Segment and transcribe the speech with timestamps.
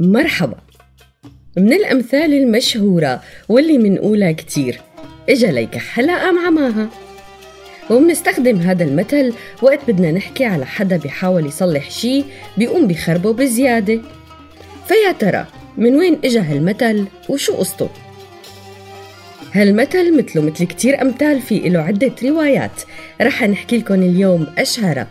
[0.00, 0.56] مرحبا.
[1.56, 4.80] من الأمثال المشهورة واللي منقولها كتير.
[5.28, 6.88] إجا ليكحلها قام عماها
[7.90, 9.32] وبنستخدم هذا المثل
[9.62, 12.24] وقت بدنا نحكي على حدا بيحاول يصلح شي
[12.58, 14.00] بيقوم بخربه بزيادة.
[14.88, 15.46] فيا ترى
[15.76, 17.88] من وين إجا هالمثل وشو قصته؟
[19.52, 22.82] هالمثل مثله مثل كتير أمثال في له عدة روايات.
[23.20, 25.08] رح نحكي لكم اليوم أشهرها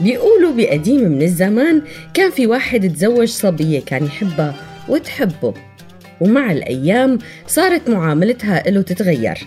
[0.00, 1.82] بيقولوا بقديم من الزمان
[2.14, 4.54] كان في واحد تزوج صبية كان يحبها
[4.88, 5.54] وتحبه.
[6.20, 9.38] ومع الأيام صارت معاملتها له تتغير.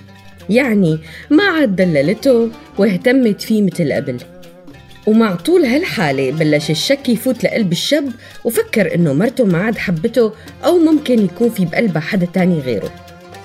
[0.50, 4.18] يعني ما عاد دللته واهتمت فيه مثل قبل.
[5.08, 8.12] ومع طول هالحالة بلش الشك يفوت لقلب الشاب
[8.46, 10.34] وفكر إنه مرته ما عاد حبته
[10.66, 12.92] أو ممكن يكون في بقلبها حدا تاني غيره.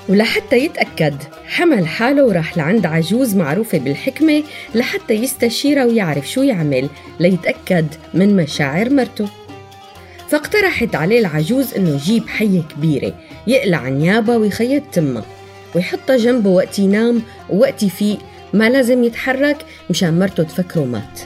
[0.09, 1.15] ولحتى يتأكد
[1.47, 4.43] حمل حاله وراح لعند عجوز معروفة بالحكمة
[4.75, 6.89] لحتى يستشيرها ويعرف شو يعمل
[7.21, 9.29] ليتأكد من مشاعر مرته.
[10.29, 13.15] فاقترحت عليه العجوز إنه يجيب حية كبيرة
[13.47, 15.25] يقلع نيابها ويخيط تمها
[15.75, 18.19] ويحطها جنبه وقت ينام ووقت يفيق
[18.53, 19.57] ما لازم يتحرك
[19.91, 21.21] مشان مرته تفكره مات.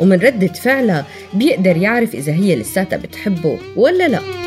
[0.00, 4.45] ومن ردة فعلها بيقدر يعرف إذا هي لساتها بتحبه ولا لأ.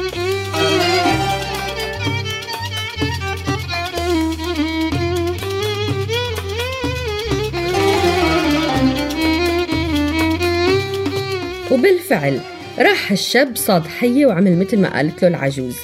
[11.71, 12.39] وبالفعل
[12.79, 15.75] راح الشاب صاد حية وعمل مثل ما قالت له العجوز.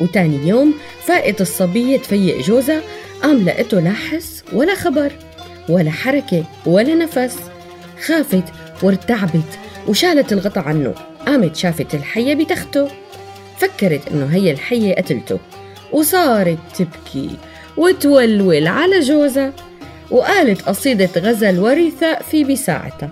[0.00, 0.74] وتاني يوم
[1.06, 2.82] فاقت الصبية تفيق جوزها
[3.22, 5.12] قام لقيته لا حس ولا خبر
[5.68, 7.36] ولا حركة ولا نفس.
[8.06, 8.44] خافت
[8.82, 10.94] وارتعبت وشالت الغطا عنه
[11.26, 12.88] قامت شافت الحية بتخته.
[13.58, 15.38] فكرت إنه هي الحية قتلته
[15.92, 17.30] وصارت تبكي
[17.76, 19.52] وتولول على جوزها
[20.10, 23.10] وقالت قصيدة غزل ورثاء في بساعتها.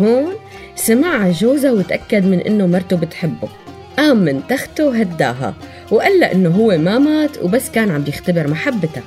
[0.00, 0.34] هون
[0.80, 3.48] سمع جوزها وتأكد من إنه مرته بتحبه.
[3.98, 5.54] قام من تخته وهداها
[5.90, 9.02] وقال لها إنه هو ما مات وبس كان عم بيختبر محبتها.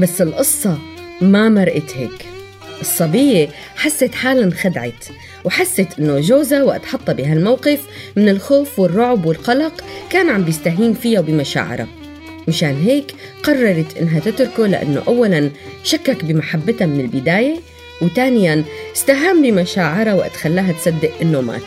[0.00, 0.78] بس القصة
[1.20, 2.26] ما مرقت هيك.
[2.80, 5.04] الصبية حست حالها انخدعت
[5.44, 7.80] وحست إنه جوزها وقت حطها بهالموقف
[8.16, 11.88] من الخوف والرعب والقلق كان عم بيستهين فيها وبمشاعرها.
[12.48, 15.50] مشان هيك قررت إنها تتركه لأنه أولاً
[15.82, 17.56] شكك بمحبتها من البداية
[18.04, 18.64] وثانيا
[18.96, 21.62] استهان بمشاعرها وقت خلاها تصدق انه مات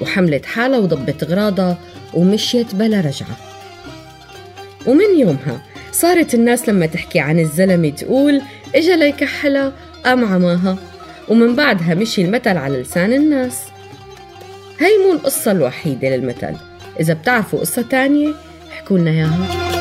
[0.00, 1.78] وحملت حالها وضبت اغراضها
[2.14, 3.36] ومشيت بلا رجعة.
[4.86, 5.62] ومن يومها
[5.92, 8.42] صارت الناس لما تحكي عن الزلمة تقول
[8.74, 9.72] إجا ليكحلها
[10.04, 10.76] قام عماها.
[11.28, 13.60] ومن بعدها مشي المثل على لسان الناس.
[14.78, 16.56] هي مو القصة الوحيدة للمثل.
[17.00, 18.34] إذا بتعرفوا قصة تانية
[18.72, 19.71] احكوا لنا إياها.